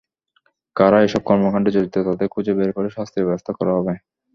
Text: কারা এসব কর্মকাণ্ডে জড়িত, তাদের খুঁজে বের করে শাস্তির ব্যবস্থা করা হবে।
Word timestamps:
কারা 0.75 0.99
এসব 1.03 1.21
কর্মকাণ্ডে 1.29 1.71
জড়িত, 1.75 1.95
তাদের 2.07 2.27
খুঁজে 2.33 2.53
বের 2.57 2.69
করে 2.77 2.89
শাস্তির 2.91 3.27
ব্যবস্থা 3.27 3.51
করা 3.57 3.71
হবে। 3.77 3.93